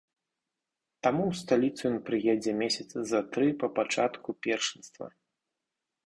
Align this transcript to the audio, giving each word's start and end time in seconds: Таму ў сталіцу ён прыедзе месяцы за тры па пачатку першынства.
Таму 1.07 1.23
ў 1.31 1.41
сталіцу 1.41 1.81
ён 1.89 1.97
прыедзе 2.07 2.51
месяцы 2.61 2.95
за 3.11 3.21
тры 3.35 3.47
па 3.65 3.69
пачатку 3.81 4.29
першынства. 4.47 5.05